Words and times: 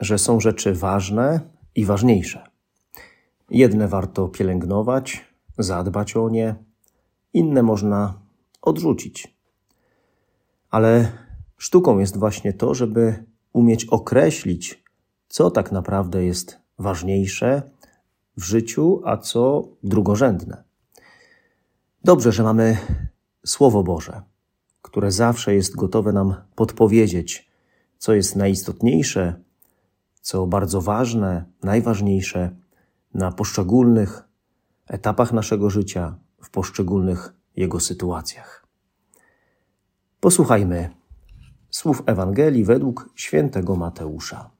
że 0.00 0.18
są 0.18 0.40
rzeczy 0.40 0.74
ważne 0.74 1.40
i 1.74 1.84
ważniejsze. 1.84 2.46
Jedne 3.50 3.88
warto 3.88 4.28
pielęgnować, 4.28 5.24
zadbać 5.58 6.16
o 6.16 6.28
nie, 6.28 6.54
inne 7.32 7.62
można 7.62 8.20
odrzucić. 8.62 9.36
Ale 10.70 11.12
sztuką 11.58 11.98
jest 11.98 12.16
właśnie 12.16 12.52
to, 12.52 12.74
żeby 12.74 13.24
umieć 13.52 13.84
określić, 13.84 14.84
co 15.28 15.50
tak 15.50 15.72
naprawdę 15.72 16.24
jest 16.24 16.58
ważniejsze 16.78 17.62
w 18.36 18.44
życiu, 18.44 19.00
a 19.04 19.16
co 19.16 19.68
drugorzędne. 19.82 20.64
Dobrze, 22.04 22.32
że 22.32 22.42
mamy 22.42 22.76
Słowo 23.46 23.82
Boże, 23.82 24.22
które 24.82 25.10
zawsze 25.10 25.54
jest 25.54 25.76
gotowe 25.76 26.12
nam 26.12 26.34
podpowiedzieć, 26.54 27.50
co 27.98 28.14
jest 28.14 28.36
najistotniejsze, 28.36 29.43
co 30.24 30.46
bardzo 30.46 30.80
ważne, 30.80 31.44
najważniejsze 31.62 32.56
na 33.14 33.32
poszczególnych 33.32 34.22
etapach 34.86 35.32
naszego 35.32 35.70
życia, 35.70 36.18
w 36.42 36.50
poszczególnych 36.50 37.34
jego 37.56 37.80
sytuacjach. 37.80 38.66
Posłuchajmy 40.20 40.90
słów 41.70 42.02
Ewangelii 42.06 42.64
według 42.64 43.10
świętego 43.14 43.76
Mateusza. 43.76 44.50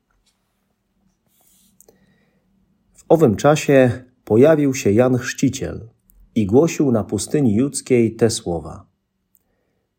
W 2.95 3.05
owym 3.09 3.37
czasie 3.37 4.05
pojawił 4.25 4.75
się 4.75 4.91
Jan 4.93 5.19
Chrzciciel 5.19 5.89
i 6.35 6.47
głosił 6.47 6.93
na 6.93 7.05
pustyni 7.05 7.55
judzkiej 7.55 8.17
te 8.17 8.31
słowa: 8.31 8.87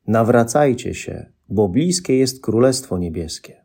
Nawracajcie 0.07 0.93
się, 0.93 1.31
bo 1.49 1.69
bliskie 1.69 2.17
jest 2.17 2.41
Królestwo 2.41 2.97
Niebieskie. 2.97 3.64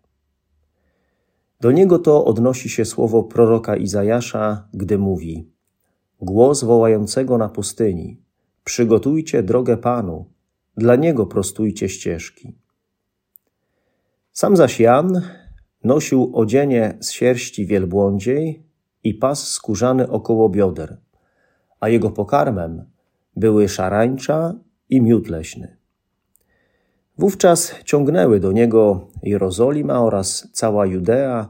Do 1.60 1.72
niego 1.72 1.98
to 1.98 2.24
odnosi 2.24 2.68
się 2.68 2.84
słowo 2.84 3.22
proroka 3.22 3.76
Izajasza, 3.76 4.68
gdy 4.74 4.98
mówi: 4.98 5.50
Głos 6.20 6.64
wołającego 6.64 7.38
na 7.38 7.48
pustyni: 7.48 8.22
Przygotujcie 8.64 9.42
drogę 9.42 9.76
Panu, 9.76 10.24
dla 10.76 10.96
niego 10.96 11.26
prostujcie 11.26 11.88
ścieżki. 11.88 12.54
Sam 14.32 14.56
zaś 14.56 14.80
Jan 14.80 15.22
nosił 15.84 16.30
odzienie 16.34 16.98
z 17.00 17.10
sierści 17.10 17.66
wielbłądziej 17.66 18.66
i 19.04 19.14
pas 19.14 19.48
skórzany 19.48 20.08
około 20.08 20.48
bioder, 20.48 21.00
a 21.80 21.88
jego 21.88 22.10
pokarmem 22.10 22.84
były 23.36 23.68
szarańcza 23.68 24.54
i 24.88 25.02
miód 25.02 25.28
leśny. 25.28 25.79
Wówczas 27.20 27.74
ciągnęły 27.84 28.40
do 28.40 28.52
niego 28.52 29.08
Jerozolima 29.22 30.02
oraz 30.02 30.48
cała 30.52 30.86
Judea 30.86 31.48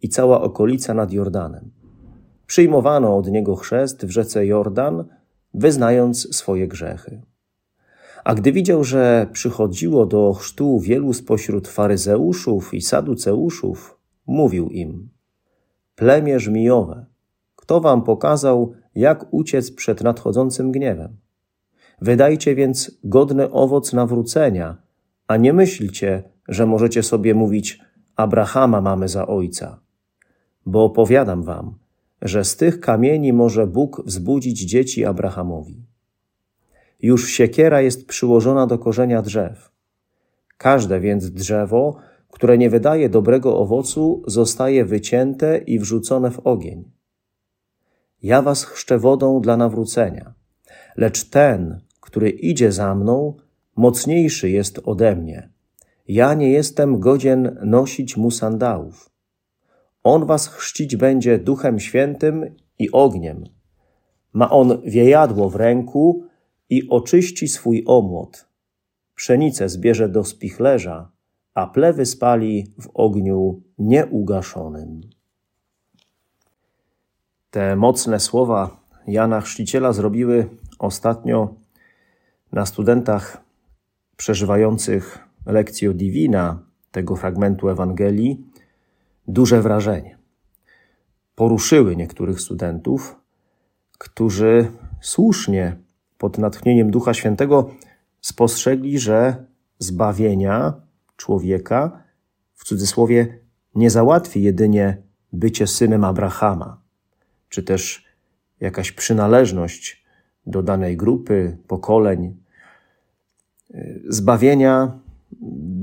i 0.00 0.08
cała 0.08 0.40
okolica 0.40 0.94
nad 0.94 1.12
Jordanem. 1.12 1.70
Przyjmowano 2.46 3.16
od 3.16 3.28
niego 3.28 3.56
chrzest 3.56 4.06
w 4.06 4.10
rzece 4.10 4.46
Jordan, 4.46 5.04
wyznając 5.54 6.36
swoje 6.36 6.68
grzechy. 6.68 7.22
A 8.24 8.34
gdy 8.34 8.52
widział, 8.52 8.84
że 8.84 9.26
przychodziło 9.32 10.06
do 10.06 10.32
chrztu 10.32 10.80
wielu 10.80 11.12
spośród 11.12 11.68
faryzeuszów 11.68 12.74
i 12.74 12.80
saduceuszów, 12.80 13.98
mówił 14.26 14.68
im: 14.68 15.08
Plemię 15.94 16.40
żmijowe, 16.40 17.06
kto 17.56 17.80
wam 17.80 18.02
pokazał, 18.02 18.72
jak 18.94 19.26
uciec 19.30 19.70
przed 19.70 20.02
nadchodzącym 20.02 20.72
gniewem? 20.72 21.16
Wydajcie 22.00 22.54
więc 22.54 22.98
godny 23.04 23.50
owoc 23.50 23.92
nawrócenia, 23.92 24.82
a 25.26 25.36
nie 25.36 25.52
myślcie, 25.52 26.22
że 26.48 26.66
możecie 26.66 27.02
sobie 27.02 27.34
mówić: 27.34 27.80
Abrahama 28.16 28.80
mamy 28.80 29.08
za 29.08 29.26
ojca. 29.26 29.80
Bo 30.66 30.84
opowiadam 30.84 31.42
wam, 31.42 31.74
że 32.22 32.44
z 32.44 32.56
tych 32.56 32.80
kamieni 32.80 33.32
może 33.32 33.66
Bóg 33.66 34.02
wzbudzić 34.06 34.60
dzieci 34.60 35.04
Abrahamowi. 35.04 35.86
Już 37.02 37.30
siekiera 37.30 37.80
jest 37.80 38.06
przyłożona 38.06 38.66
do 38.66 38.78
korzenia 38.78 39.22
drzew. 39.22 39.70
Każde 40.56 41.00
więc 41.00 41.30
drzewo, 41.30 41.96
które 42.30 42.58
nie 42.58 42.70
wydaje 42.70 43.08
dobrego 43.08 43.58
owocu, 43.58 44.22
zostaje 44.26 44.84
wycięte 44.84 45.58
i 45.58 45.78
wrzucone 45.78 46.30
w 46.30 46.38
ogień. 46.38 46.90
Ja 48.22 48.42
was 48.42 48.64
chrzczę 48.64 48.98
wodą 48.98 49.40
dla 49.40 49.56
nawrócenia, 49.56 50.34
lecz 50.96 51.24
ten, 51.24 51.80
który 52.00 52.30
idzie 52.30 52.72
za 52.72 52.94
mną, 52.94 53.36
mocniejszy 53.82 54.50
jest 54.50 54.80
ode 54.84 55.16
mnie. 55.16 55.48
Ja 56.08 56.34
nie 56.34 56.50
jestem 56.50 57.00
godzien 57.00 57.58
nosić 57.64 58.16
mu 58.16 58.30
sandałów. 58.30 59.10
On 60.02 60.26
was 60.26 60.48
chrzcić 60.48 60.96
będzie 60.96 61.38
duchem 61.38 61.80
świętym 61.80 62.54
i 62.78 62.90
ogniem. 62.90 63.44
Ma 64.32 64.50
on 64.50 64.82
wiejadło 64.84 65.50
w 65.50 65.56
ręku 65.56 66.24
i 66.70 66.88
oczyści 66.88 67.48
swój 67.48 67.84
omłot. 67.86 68.48
Pszenicę 69.14 69.68
zbierze 69.68 70.08
do 70.08 70.24
spichlerza, 70.24 71.10
a 71.54 71.66
plewy 71.66 72.06
spali 72.06 72.74
w 72.80 72.88
ogniu 72.94 73.62
nieugaszonym. 73.78 75.00
Te 77.50 77.76
mocne 77.76 78.20
słowa 78.20 78.80
Jana 79.06 79.40
Chrzciciela 79.40 79.92
zrobiły 79.92 80.48
ostatnio 80.78 81.54
na 82.52 82.66
studentach 82.66 83.41
przeżywających 84.16 85.18
lekcję 85.46 85.94
Divina 85.94 86.62
tego 86.90 87.16
fragmentu 87.16 87.68
Ewangelii 87.68 88.46
duże 89.28 89.62
wrażenie. 89.62 90.18
Poruszyły 91.34 91.96
niektórych 91.96 92.40
studentów, 92.40 93.16
którzy 93.98 94.72
słusznie 95.00 95.76
pod 96.18 96.38
natchnieniem 96.38 96.90
Ducha 96.90 97.14
Świętego 97.14 97.70
spostrzegli, 98.20 98.98
że 98.98 99.44
zbawienia 99.78 100.74
człowieka 101.16 102.02
w 102.54 102.64
cudzysłowie 102.64 103.38
nie 103.74 103.90
załatwi 103.90 104.42
jedynie 104.42 105.02
bycie 105.32 105.66
synem 105.66 106.04
Abrahama, 106.04 106.80
czy 107.48 107.62
też 107.62 108.04
jakaś 108.60 108.92
przynależność 108.92 110.04
do 110.46 110.62
danej 110.62 110.96
grupy, 110.96 111.58
pokoleń, 111.66 112.41
zbawienia 114.08 114.98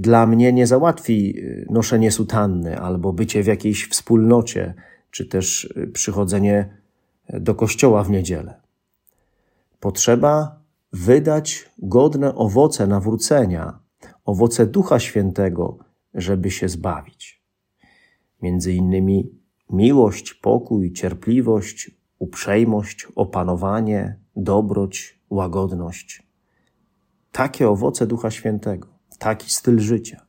dla 0.02 0.28
mnie 0.28 0.54
nie 0.54 0.68
załatwi 0.68 1.40
y, 1.40 1.66
noszenie 1.70 2.12
sutanny 2.12 2.80
albo 2.80 3.14
bycie 3.14 3.44
w 3.44 3.48
jakiejś 3.48 3.88
wspólnocie, 3.90 4.74
czy 5.12 5.26
też 5.26 5.64
y, 5.64 5.88
przychodzenie 5.88 6.70
do 7.30 7.56
kościoła 7.56 8.04
w 8.04 8.10
niedzielę. 8.10 8.62
Potrzeba 9.80 10.60
wydać 10.94 11.70
godne 11.78 12.36
owoce 12.36 12.88
nawrócenia, 12.88 13.80
owoce 14.26 14.66
Ducha 14.66 15.00
Świętego, 15.00 15.78
żeby 16.14 16.52
się 16.52 16.70
zbawić. 16.70 17.44
Między 18.42 18.74
innymi 18.74 19.32
miłość, 19.70 20.34
pokój, 20.34 20.94
cierpliwość, 20.94 21.92
uprzejmość, 22.20 23.08
opanowanie, 23.16 24.20
dobroć, 24.36 25.20
łagodność 25.30 26.29
takie 27.32 27.70
owoce 27.70 28.08
Ducha 28.08 28.32
Świętego, 28.32 28.88
taki 29.20 29.54
styl 29.54 29.80
życia. 29.80 30.26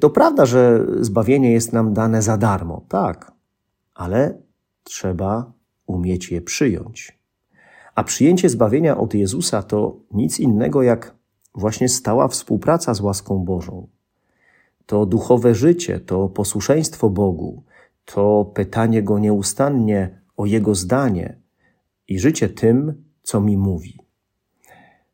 To 0.00 0.10
prawda, 0.10 0.46
że 0.46 0.86
zbawienie 1.00 1.52
jest 1.52 1.72
nam 1.72 1.92
dane 1.94 2.22
za 2.22 2.36
darmo, 2.36 2.84
tak, 2.88 3.32
ale 3.94 4.38
trzeba 4.82 5.52
umieć 5.86 6.30
je 6.30 6.40
przyjąć. 6.40 7.18
A 7.94 8.04
przyjęcie 8.04 8.48
zbawienia 8.48 8.98
od 8.98 9.14
Jezusa 9.14 9.62
to 9.62 9.96
nic 10.10 10.40
innego 10.40 10.82
jak 10.82 11.14
właśnie 11.54 11.88
stała 11.88 12.28
współpraca 12.28 12.94
z 12.94 13.00
łaską 13.00 13.44
Bożą. 13.44 13.88
To 14.86 15.06
duchowe 15.06 15.54
życie, 15.54 16.00
to 16.00 16.28
posłuszeństwo 16.28 17.10
Bogu, 17.10 17.62
to 18.04 18.50
pytanie 18.54 19.02
Go 19.02 19.18
nieustannie 19.18 20.20
o 20.36 20.46
Jego 20.46 20.74
zdanie 20.74 21.40
i 22.08 22.18
życie 22.18 22.48
tym, 22.48 23.04
co 23.22 23.40
mi 23.40 23.56
mówi. 23.56 24.07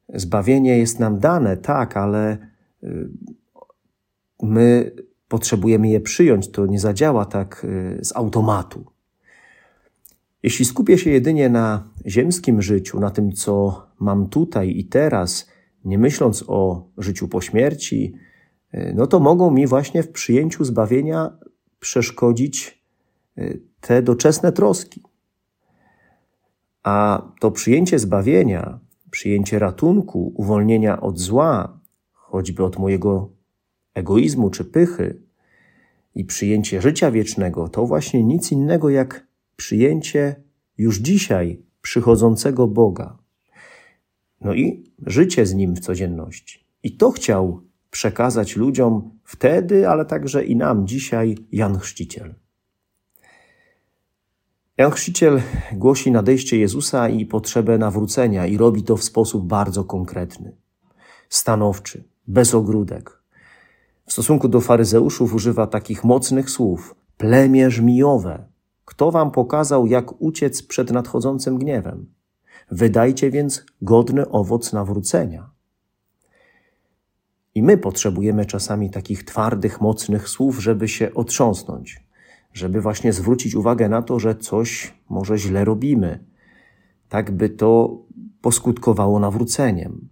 Zbawienie 0.09 0.79
jest 0.79 1.01
nam 1.01 1.19
dane, 1.19 1.57
tak, 1.57 1.97
ale 1.97 2.39
y, 2.83 3.09
my 4.43 4.93
potrzebujemy 5.29 5.89
je 5.89 6.01
przyjąć, 6.01 6.51
to 6.51 6.67
nie 6.67 6.81
zadziała 6.81 7.25
tak 7.25 7.65
y, 7.65 8.05
z 8.05 8.17
automatu. 8.17 8.85
Jeśli 10.43 10.65
skupię 10.65 10.99
się 10.99 11.11
jedynie 11.11 11.49
na 11.49 11.89
ziemskim 12.07 12.63
życiu, 12.63 13.01
na 13.01 13.11
tym, 13.11 13.33
co 13.33 13.83
mam 14.01 14.29
tutaj 14.29 14.79
i 14.79 14.85
teraz, 14.85 15.49
nie 15.85 15.99
myśląc 15.99 16.45
o 16.47 16.89
życiu 16.99 17.29
po 17.29 17.41
śmierci, 17.41 18.15
y, 18.75 18.93
no 18.97 19.07
to 19.07 19.21
mogą 19.21 19.51
mi 19.51 19.67
właśnie 19.67 20.03
w 20.03 20.13
przyjęciu 20.13 20.65
zbawienia 20.65 21.39
przeszkodzić 21.81 22.85
te 23.81 24.03
doczesne 24.03 24.53
troski. 24.53 25.03
A 26.83 27.23
to 27.41 27.51
przyjęcie 27.51 27.99
zbawienia, 27.99 28.81
przyjęcie 29.15 29.59
ratunku, 29.59 30.33
uwolnienia 30.37 31.01
od 31.01 31.19
zła, 31.19 31.81
choćby 32.13 32.65
od 32.65 32.79
mojego 32.79 33.31
egoizmu 33.95 34.51
czy 34.51 34.65
pychy, 34.65 35.23
i 36.15 36.25
przyjęcie 36.25 36.83
życia 36.83 37.11
wiecznego, 37.11 37.69
to 37.69 37.87
właśnie 37.87 38.25
nic 38.25 38.53
innego 38.53 38.91
jak 38.91 39.27
przyjęcie 39.57 40.43
już 40.79 40.99
dzisiaj 40.99 41.63
przychodzącego 41.83 42.69
Boga. 42.69 43.19
No 44.41 44.55
i 44.55 44.85
życie 45.07 45.47
z 45.47 45.55
Nim 45.55 45.75
w 45.77 45.81
codzienności. 45.81 46.67
I 46.83 46.97
to 46.97 47.11
chciał 47.11 47.61
przekazać 47.91 48.57
ludziom 48.57 49.19
wtedy, 49.25 49.89
ale 49.89 50.05
także 50.05 50.45
i 50.45 50.57
nam 50.57 50.87
dzisiaj 50.87 51.39
Jan 51.53 51.79
Chrzciciel. 51.79 52.35
Jan 54.79 54.91
Chrzciciel 54.91 55.43
głosi 55.73 56.11
nadejście 56.11 56.59
Jezusa 56.59 57.09
i 57.09 57.27
potrzebę 57.27 57.79
nawrócenia 57.79 58.47
i 58.47 58.57
robi 58.57 58.83
to 58.83 58.97
w 58.97 59.05
sposób 59.05 59.47
bardzo 59.47 59.85
konkretny, 59.85 60.57
stanowczy, 61.29 62.05
bez 62.27 62.55
ogródek. 62.55 63.23
W 64.07 64.13
stosunku 64.13 64.49
do 64.49 64.61
faryzeuszów 64.61 65.35
używa 65.35 65.67
takich 65.67 66.05
mocnych 66.05 66.51
słów: 66.51 66.95
plemię 67.17 67.71
żmijowe. 67.71 68.45
Kto 68.85 69.11
wam 69.11 69.31
pokazał, 69.31 69.87
jak 69.87 70.23
uciec 70.23 70.63
przed 70.63 70.91
nadchodzącym 70.91 71.59
gniewem? 71.59 72.07
Wydajcie 72.71 73.31
więc 73.31 73.67
godny 73.83 74.29
owoc 74.29 74.73
nawrócenia. 74.73 75.51
I 77.55 77.63
my 77.63 77.79
potrzebujemy 77.79 78.47
czasami 78.47 78.91
takich 78.91 79.25
twardych, 79.25 79.81
mocnych 79.81 80.29
słów, 80.29 80.63
żeby 80.63 80.89
się 80.89 81.15
otrząsnąć, 81.15 82.05
żeby 82.55 82.81
właśnie 82.81 83.13
zwrócić 83.13 83.55
uwagę 83.55 83.89
na 83.89 84.03
to, 84.03 84.19
że 84.19 84.35
coś 84.35 84.95
może 85.09 85.39
źle 85.39 85.65
robimy, 85.65 86.25
tak 87.09 87.31
by 87.31 87.49
to 87.49 87.99
poskutkowało 88.41 89.21
nawróceniem. 89.21 90.09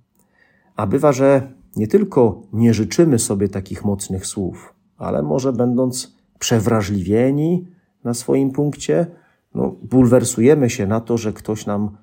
A 0.76 0.86
bywa, 0.86 1.12
że 1.12 1.52
nie 1.76 1.88
tylko 1.88 2.42
nie 2.52 2.74
życzymy 2.74 3.18
sobie 3.18 3.48
takich 3.48 3.84
mocnych 3.84 4.26
słów, 4.26 4.74
ale 4.96 5.22
może 5.22 5.52
będąc 5.52 6.16
przewrażliwieni 6.38 7.68
na 8.04 8.14
swoim 8.14 8.50
punkcie, 8.50 9.06
no, 9.54 9.76
bulwersujemy 9.82 10.70
się 10.70 10.86
na 10.86 11.00
to, 11.00 11.18
że 11.18 11.32
ktoś 11.32 11.66
nam 11.66 11.96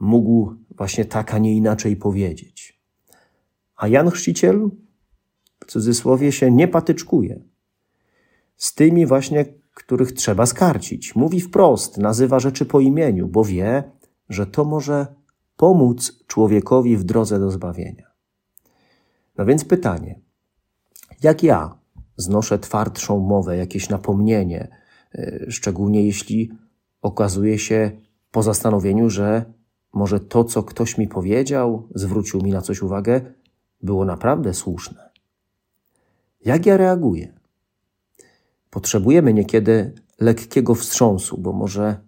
mógł 0.00 0.54
właśnie 0.76 1.04
tak, 1.04 1.34
a 1.34 1.38
nie 1.38 1.56
inaczej 1.56 1.96
powiedzieć. 1.96 2.80
A 3.76 3.88
Jan 3.88 4.10
Chrzciciel, 4.10 4.70
w 5.60 5.64
cudzysłowie, 5.66 6.32
się 6.32 6.50
nie 6.50 6.68
patyczkuje 6.68 7.40
z 8.56 8.74
tymi 8.74 9.06
właśnie, 9.06 9.44
których 9.74 10.12
trzeba 10.12 10.46
skarcić. 10.46 11.16
Mówi 11.16 11.40
wprost, 11.40 11.98
nazywa 11.98 12.40
rzeczy 12.40 12.66
po 12.66 12.80
imieniu, 12.80 13.28
bo 13.28 13.44
wie, 13.44 13.84
że 14.28 14.46
to 14.46 14.64
może 14.64 15.06
pomóc 15.56 16.24
człowiekowi 16.26 16.96
w 16.96 17.04
drodze 17.04 17.40
do 17.40 17.50
zbawienia. 17.50 18.10
No 19.38 19.46
więc 19.46 19.64
pytanie, 19.64 20.20
jak 21.22 21.42
ja 21.42 21.78
znoszę 22.16 22.58
twardszą 22.58 23.18
mowę, 23.18 23.56
jakieś 23.56 23.88
napomnienie, 23.88 24.68
e, 25.14 25.44
szczególnie 25.48 26.06
jeśli 26.06 26.52
okazuje 27.02 27.58
się 27.58 27.90
po 28.30 28.42
zastanowieniu, 28.42 29.10
że 29.10 29.44
może 29.92 30.20
to, 30.20 30.44
co 30.44 30.62
ktoś 30.62 30.98
mi 30.98 31.08
powiedział, 31.08 31.88
zwrócił 31.94 32.42
mi 32.42 32.50
na 32.50 32.60
coś 32.60 32.82
uwagę, 32.82 33.20
było 33.82 34.04
naprawdę 34.04 34.54
słuszne. 34.54 35.10
Jak 36.44 36.66
ja 36.66 36.76
reaguję? 36.76 37.43
Potrzebujemy 38.74 39.34
niekiedy 39.34 39.94
lekkiego 40.20 40.74
wstrząsu, 40.74 41.38
bo 41.38 41.52
może 41.52 42.00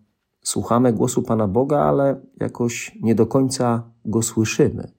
słuchamy 0.43 0.93
głosu 0.93 1.23
Pana 1.23 1.49
Boga, 1.49 1.79
ale 1.79 2.21
jakoś 2.41 2.99
nie 3.03 3.15
do 3.15 3.27
końca 3.27 3.91
go 4.05 4.23
słyszymy, 4.23 4.93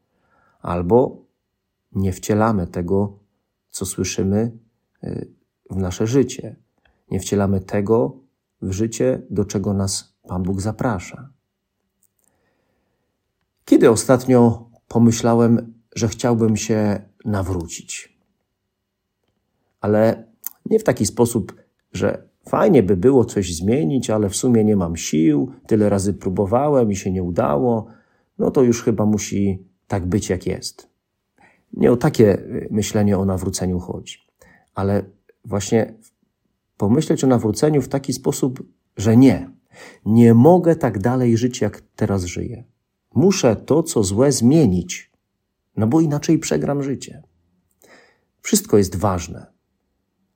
albo 0.62 1.26
nie 1.92 2.14
wcielamy 2.14 2.68
tego, 2.68 3.20
co 3.70 3.86
słyszymy 3.86 4.52
y, 5.04 5.32
w 5.70 5.76
nasze 5.76 6.08
życie. 6.08 6.56
Nie 7.12 7.20
wcielamy 7.20 7.62
tego 7.62 8.18
w 8.62 8.72
życie, 8.72 9.22
do 9.30 9.46
czego 9.46 9.74
nas 9.74 10.18
Pan 10.28 10.44
Bóg 10.44 10.62
zaprasza. 10.62 11.30
Kiedy 13.66 13.90
ostatnio 13.90 14.70
pomyślałem, 14.88 15.74
że 15.96 16.08
chciałbym 16.08 16.58
się 16.58 17.10
nawrócić? 17.26 18.20
Ale 19.82 20.28
nie 20.70 20.80
w 20.80 20.84
taki 20.84 21.06
sposób, 21.06 21.56
że 21.94 22.28
fajnie 22.50 22.84
by 22.84 22.98
było 22.98 23.26
coś 23.26 23.56
zmienić, 23.56 24.10
ale 24.10 24.30
w 24.30 24.36
sumie 24.36 24.64
nie 24.64 24.76
mam 24.76 24.96
sił, 24.96 25.52
tyle 25.68 25.90
razy 25.90 26.14
próbowałem 26.14 26.92
i 26.92 26.96
się 26.96 27.12
nie 27.12 27.24
udało, 27.24 27.88
no 28.40 28.52
to 28.52 28.64
już 28.64 28.84
chyba 28.84 29.06
musi 29.06 29.64
tak 29.88 30.06
być, 30.06 30.30
jak 30.30 30.48
jest. 30.48 30.90
Nie 31.74 31.92
o 31.92 31.98
takie 31.98 32.40
y, 32.40 32.68
myślenie 32.72 33.18
o 33.18 33.26
nawróceniu 33.26 33.80
chodzi, 33.80 34.18
ale 34.76 35.04
właśnie 35.46 35.94
pomyśleć 36.78 37.24
o 37.24 37.28
nawróceniu 37.28 37.82
w 37.82 37.88
taki 37.88 38.14
sposób, 38.14 38.64
że 38.98 39.18
nie, 39.18 39.50
nie 40.06 40.34
mogę 40.34 40.76
tak 40.76 41.00
dalej 41.00 41.38
żyć, 41.38 41.62
jak 41.62 41.82
teraz 41.96 42.24
żyję. 42.24 42.64
Muszę 43.16 43.56
to, 43.56 43.84
co 43.84 44.04
złe, 44.04 44.32
zmienić, 44.32 45.12
no 45.78 45.88
bo 45.88 46.02
inaczej 46.02 46.40
przegram 46.40 46.84
życie. 46.84 47.24
Wszystko 48.42 48.78
jest 48.78 48.96
ważne, 48.96 49.46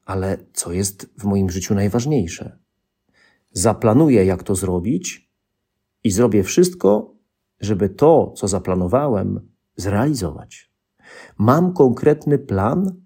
ale 0.06 0.38
co 0.54 0.72
jest 0.74 1.10
w 1.20 1.24
moim 1.24 1.50
życiu 1.50 1.76
najważniejsze? 1.76 2.58
Zaplanuję, 3.52 4.26
jak 4.26 4.44
to 4.44 4.56
zrobić 4.56 5.32
i 6.04 6.12
zrobię 6.12 6.44
wszystko, 6.44 7.14
żeby 7.60 7.90
to, 7.90 8.34
co 8.36 8.48
zaplanowałem, 8.48 9.50
zrealizować. 9.76 10.72
Mam 11.38 11.74
konkretny 11.74 12.38
plan 12.38 13.02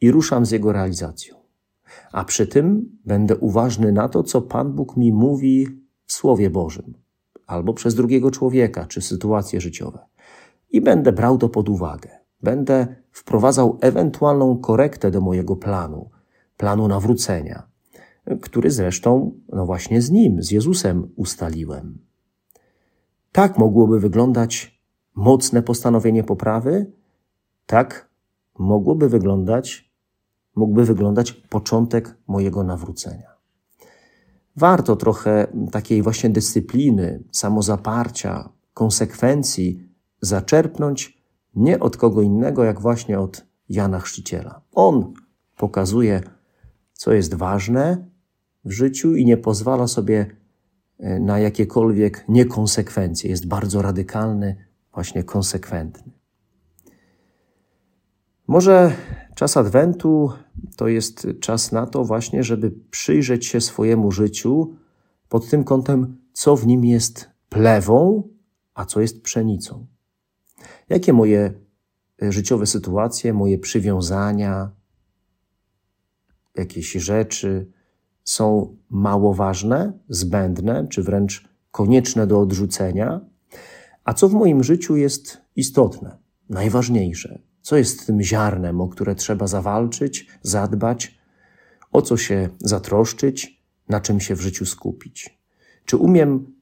i 0.00 0.10
ruszam 0.10 0.46
z 0.46 0.50
jego 0.50 0.72
realizacją. 0.72 1.36
A 2.12 2.24
przy 2.24 2.46
tym 2.46 2.98
będę 3.04 3.36
uważny 3.36 3.92
na 3.92 4.08
to, 4.08 4.22
co 4.22 4.42
Pan 4.42 4.72
Bóg 4.72 4.96
mi 4.96 5.12
mówi 5.12 5.66
w 6.06 6.12
Słowie 6.12 6.50
Bożym, 6.50 6.94
albo 7.46 7.74
przez 7.74 7.94
drugiego 7.94 8.30
człowieka, 8.30 8.86
czy 8.86 9.00
sytuacje 9.00 9.60
życiowe. 9.60 9.98
I 10.70 10.80
będę 10.80 11.12
brał 11.12 11.38
to 11.38 11.48
pod 11.48 11.68
uwagę. 11.68 12.10
Będę 12.40 13.01
wprowadzał 13.12 13.78
ewentualną 13.80 14.58
korektę 14.58 15.10
do 15.10 15.20
mojego 15.20 15.56
planu, 15.56 16.10
planu 16.56 16.88
nawrócenia, 16.88 17.62
który 18.40 18.70
zresztą, 18.70 19.32
no 19.48 19.66
właśnie 19.66 20.02
z 20.02 20.10
nim, 20.10 20.42
z 20.42 20.50
Jezusem 20.50 21.08
ustaliłem. 21.16 21.98
Tak 23.32 23.58
mogłoby 23.58 24.00
wyglądać 24.00 24.82
mocne 25.14 25.62
postanowienie 25.62 26.24
poprawy, 26.24 26.92
tak 27.66 28.08
mogłoby 28.58 29.08
wyglądać, 29.08 29.92
mógłby 30.56 30.84
wyglądać 30.84 31.32
początek 31.32 32.16
mojego 32.26 32.64
nawrócenia. 32.64 33.32
Warto 34.56 34.96
trochę 34.96 35.46
takiej 35.72 36.02
właśnie 36.02 36.30
dyscypliny, 36.30 37.22
samozaparcia, 37.30 38.48
konsekwencji 38.74 39.88
zaczerpnąć 40.20 41.21
nie 41.54 41.80
od 41.80 41.96
kogo 41.96 42.22
innego, 42.22 42.64
jak 42.64 42.80
właśnie 42.80 43.20
od 43.20 43.46
Jana 43.68 44.00
Chrzciciela. 44.00 44.60
On 44.72 45.14
pokazuje, 45.56 46.20
co 46.92 47.12
jest 47.12 47.34
ważne 47.34 48.06
w 48.64 48.70
życiu 48.70 49.16
i 49.16 49.24
nie 49.24 49.36
pozwala 49.36 49.86
sobie 49.86 50.26
e, 50.98 51.20
na 51.20 51.38
jakiekolwiek 51.38 52.24
niekonsekwencje. 52.28 53.30
Jest 53.30 53.46
bardzo 53.46 53.82
radykalny, 53.82 54.56
właśnie 54.94 55.24
konsekwentny. 55.24 56.12
Może 58.46 58.92
czas 59.34 59.56
Adwentu 59.56 60.32
to 60.76 60.88
jest 60.88 61.26
czas 61.40 61.72
na 61.72 61.86
to 61.86 62.04
właśnie, 62.04 62.42
żeby 62.42 62.70
przyjrzeć 62.90 63.46
się 63.46 63.60
swojemu 63.60 64.12
życiu 64.12 64.76
pod 65.28 65.50
tym 65.50 65.64
kątem, 65.64 66.16
co 66.32 66.56
w 66.56 66.66
nim 66.66 66.84
jest 66.84 67.30
plewą, 67.48 68.28
a 68.74 68.84
co 68.84 69.00
jest 69.00 69.22
pszenicą. 69.22 69.86
Jakie 70.88 71.12
moje 71.12 71.52
e, 72.22 72.32
życiowe 72.32 72.66
sytuacje, 72.66 73.32
moje 73.32 73.58
przywiązania, 73.58 74.70
jakieś 76.54 76.92
rzeczy 76.92 77.70
są 78.24 78.76
mało 78.90 79.34
ważne, 79.34 79.92
zbędne, 80.08 80.86
czy 80.90 81.02
wręcz 81.02 81.48
konieczne 81.70 82.26
do 82.26 82.40
odrzucenia, 82.40 83.20
a 84.04 84.14
co 84.14 84.28
w 84.28 84.32
moim 84.32 84.64
życiu 84.64 84.96
jest 84.96 85.38
istotne, 85.56 86.18
najważniejsze, 86.48 87.42
co 87.60 87.76
jest 87.76 88.06
tym 88.06 88.22
ziarnem, 88.22 88.80
o 88.80 88.88
które 88.88 89.14
trzeba 89.14 89.46
zawalczyć, 89.46 90.28
zadbać, 90.42 91.18
o 91.92 92.02
co 92.02 92.16
się 92.16 92.48
zatroszczyć, 92.58 93.62
na 93.88 94.00
czym 94.00 94.20
się 94.20 94.34
w 94.34 94.40
życiu 94.40 94.66
skupić. 94.66 95.38
Czy 95.84 95.96
umiem 95.96 96.54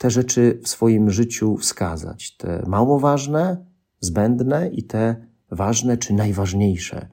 te 0.00 0.10
rzeczy 0.10 0.60
w 0.62 0.68
swoim 0.68 1.10
życiu 1.10 1.56
wskazać? 1.56 2.36
Te 2.36 2.62
mało 2.66 3.00
ważne, 3.00 3.64
zbędne 4.00 4.68
i 4.68 4.82
te 4.82 5.26
ważne 5.50 5.96
czy 5.96 6.14
najważniejsze, 6.14 7.08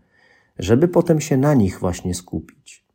żeby 0.59 0.87
potem 0.87 1.21
się 1.21 1.37
na 1.37 1.53
nich 1.53 1.79
właśnie 1.79 2.13
skupić. 2.15 2.85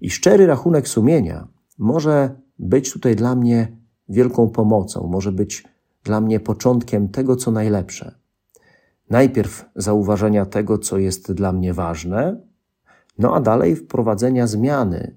I 0.00 0.10
szczery 0.10 0.46
rachunek 0.46 0.88
sumienia 0.88 1.48
może 1.78 2.30
być 2.58 2.92
tutaj 2.92 3.16
dla 3.16 3.34
mnie 3.34 3.76
wielką 4.08 4.48
pomocą, 4.48 5.06
może 5.06 5.32
być 5.32 5.64
dla 6.04 6.20
mnie 6.20 6.40
początkiem 6.40 7.08
tego, 7.08 7.36
co 7.36 7.50
najlepsze. 7.50 8.14
Najpierw 9.10 9.64
zauważenia 9.76 10.46
tego, 10.46 10.78
co 10.78 10.98
jest 10.98 11.32
dla 11.32 11.52
mnie 11.52 11.74
ważne, 11.74 12.40
no 13.18 13.34
a 13.34 13.40
dalej 13.40 13.76
wprowadzenia 13.76 14.46
zmiany, 14.46 15.16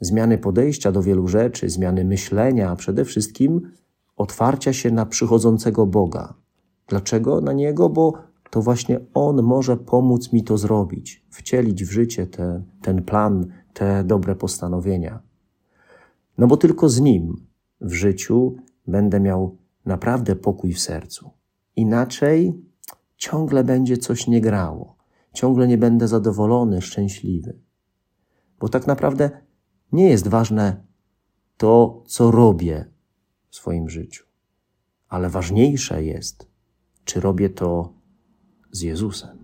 zmiany 0.00 0.38
podejścia 0.38 0.92
do 0.92 1.02
wielu 1.02 1.28
rzeczy, 1.28 1.68
zmiany 1.68 2.04
myślenia, 2.04 2.70
a 2.70 2.76
przede 2.76 3.04
wszystkim 3.04 3.70
otwarcia 4.16 4.72
się 4.72 4.90
na 4.90 5.06
przychodzącego 5.06 5.86
Boga. 5.86 6.34
Dlaczego 6.88 7.40
na 7.40 7.52
Niego? 7.52 7.88
Bo 7.88 8.12
to 8.50 8.62
właśnie 8.62 9.00
On 9.14 9.42
może 9.42 9.76
pomóc 9.76 10.32
mi 10.32 10.44
to 10.44 10.58
zrobić, 10.58 11.24
wcielić 11.30 11.84
w 11.84 11.90
życie 11.90 12.26
te, 12.26 12.62
ten 12.82 13.02
plan, 13.02 13.46
te 13.74 14.04
dobre 14.04 14.34
postanowienia. 14.34 15.22
No 16.38 16.46
bo 16.46 16.56
tylko 16.56 16.88
z 16.88 17.00
Nim 17.00 17.46
w 17.80 17.92
życiu 17.92 18.56
będę 18.86 19.20
miał 19.20 19.56
naprawdę 19.84 20.36
pokój 20.36 20.72
w 20.72 20.80
sercu. 20.80 21.30
Inaczej 21.76 22.62
ciągle 23.16 23.64
będzie 23.64 23.96
coś 23.96 24.26
nie 24.26 24.40
grało, 24.40 24.96
ciągle 25.32 25.68
nie 25.68 25.78
będę 25.78 26.08
zadowolony, 26.08 26.82
szczęśliwy. 26.82 27.58
Bo 28.60 28.68
tak 28.68 28.86
naprawdę 28.86 29.30
nie 29.92 30.08
jest 30.08 30.28
ważne 30.28 30.84
to, 31.56 32.02
co 32.06 32.30
robię 32.30 32.90
w 33.50 33.56
swoim 33.56 33.88
życiu, 33.88 34.24
ale 35.08 35.30
ważniejsze 35.30 36.04
jest, 36.04 36.46
czy 37.04 37.20
robię 37.20 37.50
to 37.50 37.92
z 38.70 38.80
Jezusem. 38.80 39.37